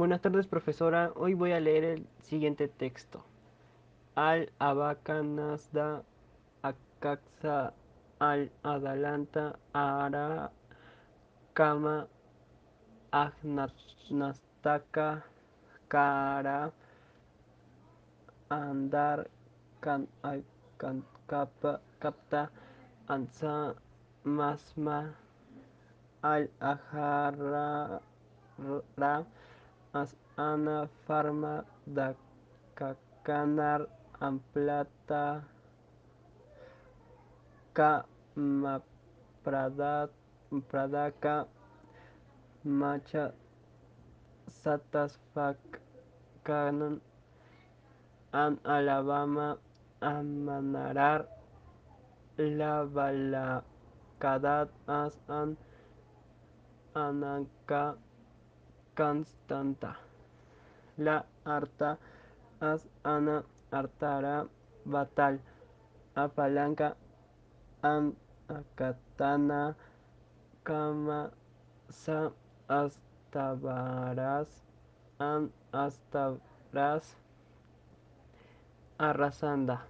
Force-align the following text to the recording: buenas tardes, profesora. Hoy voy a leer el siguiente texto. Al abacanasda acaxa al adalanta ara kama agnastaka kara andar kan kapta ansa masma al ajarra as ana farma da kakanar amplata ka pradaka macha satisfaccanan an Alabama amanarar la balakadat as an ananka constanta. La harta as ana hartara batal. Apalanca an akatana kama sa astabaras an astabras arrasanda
buenas 0.00 0.22
tardes, 0.22 0.46
profesora. 0.46 1.12
Hoy 1.14 1.34
voy 1.34 1.52
a 1.52 1.60
leer 1.60 1.84
el 1.84 2.06
siguiente 2.22 2.68
texto. 2.68 3.22
Al 4.14 4.50
abacanasda 4.58 6.02
acaxa 6.62 7.74
al 8.18 8.50
adalanta 8.62 9.58
ara 9.74 10.50
kama 11.52 12.08
agnastaka 13.12 15.22
kara 15.88 16.72
andar 18.48 19.28
kan 19.80 20.08
kapta 22.00 22.50
ansa 23.06 23.74
masma 24.24 25.14
al 26.22 26.48
ajarra 26.60 28.00
as 29.94 30.14
ana 30.38 30.88
farma 31.06 31.64
da 31.86 32.14
kakanar 32.78 33.86
amplata 34.20 35.42
ka 37.74 38.04
pradaka 40.70 41.46
macha 42.64 43.32
satisfaccanan 44.62 47.00
an 48.32 48.58
Alabama 48.64 49.58
amanarar 50.02 51.26
la 52.38 52.84
balakadat 52.86 54.68
as 54.88 55.18
an 55.28 55.56
ananka 56.94 57.94
constanta. 59.00 59.96
La 60.98 61.24
harta 61.48 61.96
as 62.60 62.84
ana 63.02 63.36
hartara 63.72 64.36
batal. 64.84 65.40
Apalanca 66.16 66.88
an 67.82 68.12
akatana 68.48 69.74
kama 70.64 71.32
sa 71.88 72.28
astabaras 72.68 74.50
an 75.18 75.48
astabras 75.72 77.16
arrasanda 79.00 79.80